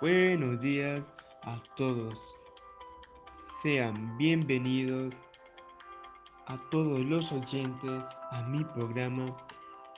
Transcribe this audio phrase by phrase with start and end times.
[0.00, 1.04] Buenos días
[1.42, 2.18] a todos.
[3.62, 5.14] Sean bienvenidos
[6.46, 8.02] a todos los oyentes
[8.32, 9.34] a mi programa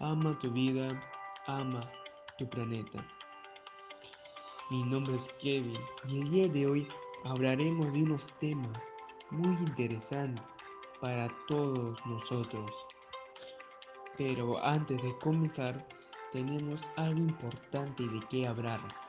[0.00, 1.02] Ama tu vida,
[1.46, 1.80] ama
[2.36, 3.02] tu planeta.
[4.70, 6.88] Mi nombre es Kevin y el día de hoy
[7.24, 8.78] hablaremos de unos temas
[9.30, 10.44] muy interesantes
[11.00, 12.70] para todos nosotros.
[14.18, 15.88] Pero antes de comenzar,
[16.32, 19.05] tenemos algo importante de qué hablar.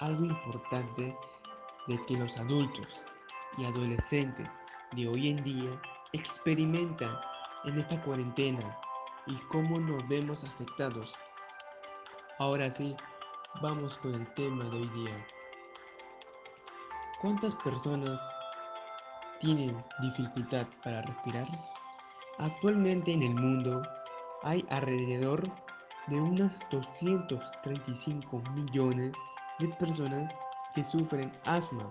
[0.00, 1.14] Algo importante
[1.86, 2.88] de que los adultos
[3.58, 4.48] y adolescentes
[4.92, 5.70] de hoy en día
[6.14, 7.14] experimentan
[7.64, 8.78] en esta cuarentena
[9.26, 11.12] y cómo nos vemos afectados.
[12.38, 12.96] Ahora sí,
[13.60, 15.26] vamos con el tema de hoy día.
[17.20, 18.18] ¿Cuántas personas
[19.42, 21.46] tienen dificultad para respirar?
[22.38, 23.82] Actualmente en el mundo
[24.44, 25.46] hay alrededor
[26.06, 29.29] de unas 235 millones de
[29.68, 30.32] personas
[30.74, 31.88] que sufren asma.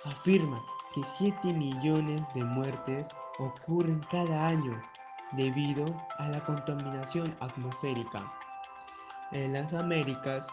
[0.05, 3.07] afirma que 7 millones de muertes
[3.39, 4.81] ocurren cada año
[5.33, 5.85] debido
[6.19, 8.33] a la contaminación atmosférica.
[9.35, 10.47] En las Américas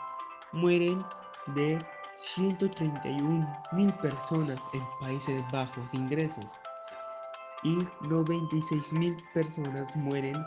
[0.54, 1.06] mueren
[1.54, 1.80] de
[2.16, 6.46] 131 mil personas en países bajos ingresos
[7.62, 10.44] y 96 mil personas mueren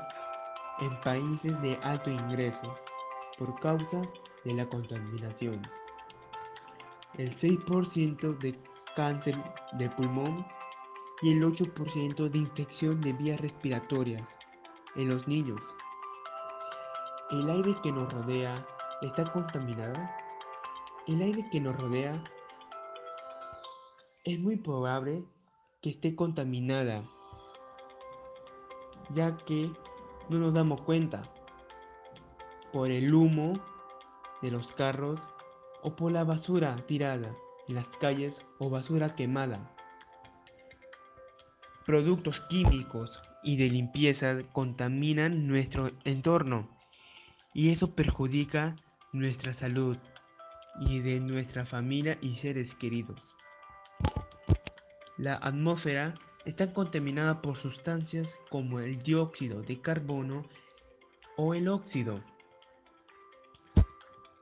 [0.81, 2.77] en países de alto ingreso
[3.39, 4.03] por causa
[4.45, 5.63] de la contaminación.
[7.17, 8.59] El 6% de
[8.97, 9.37] cáncer
[9.79, 10.45] de pulmón
[11.23, 14.27] y el 8% de infección de vías respiratorias
[14.97, 15.73] en los niños.
[17.34, 18.64] El aire que nos rodea
[19.02, 19.98] está contaminado.
[21.08, 22.22] El aire que nos rodea
[24.22, 25.24] es muy probable
[25.83, 27.02] que esté contaminada,
[29.17, 29.68] ya que
[30.28, 31.22] no nos damos cuenta
[32.72, 33.55] por el humo
[34.40, 35.18] de los carros
[35.83, 37.34] o por la basura tirada
[37.66, 39.74] en las calles o basura quemada.
[41.84, 46.68] Productos químicos y de limpieza contaminan nuestro entorno
[47.55, 48.77] y eso perjudica
[49.13, 49.97] nuestra salud
[50.81, 53.35] y de nuestra familia y seres queridos.
[55.17, 56.14] La atmósfera
[56.45, 60.45] está contaminada por sustancias como el dióxido de carbono
[61.37, 62.20] o el óxido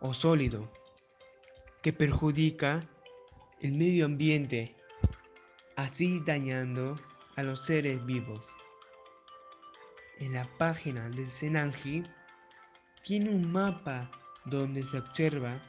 [0.00, 0.72] o sólido
[1.82, 2.88] que perjudica
[3.60, 4.74] el medio ambiente,
[5.76, 6.98] así dañando
[7.36, 8.44] a los seres vivos.
[10.18, 12.04] En la página del Senanji
[13.04, 14.10] tiene un mapa
[14.44, 15.60] donde se observa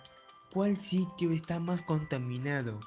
[0.51, 2.79] cuál sitio está más contaminado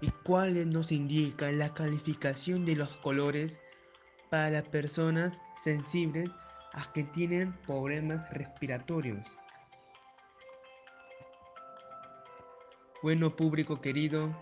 [0.00, 3.60] y cuál nos indica la calificación de los colores
[4.30, 6.30] para personas sensibles
[6.72, 9.26] a que tienen problemas respiratorios.
[13.02, 14.34] Bueno público querido,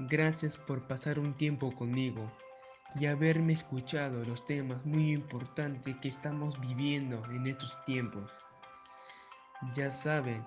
[0.00, 2.30] Gracias por pasar un tiempo conmigo
[2.94, 8.30] y haberme escuchado los temas muy importantes que estamos viviendo en estos tiempos.
[9.74, 10.44] Ya saben,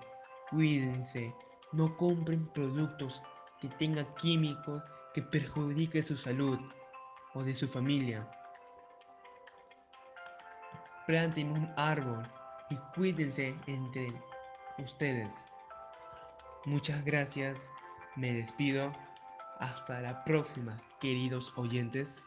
[0.50, 1.34] cuídense,
[1.72, 3.22] no compren productos
[3.60, 4.82] que tengan químicos
[5.14, 6.58] que perjudiquen su salud
[7.34, 8.26] o de su familia.
[11.06, 12.26] Planten un árbol
[12.70, 14.12] y cuídense entre
[14.78, 15.34] ustedes.
[16.64, 17.58] Muchas gracias,
[18.16, 18.92] me despido
[19.58, 22.22] hasta la próxima, queridos oyentes.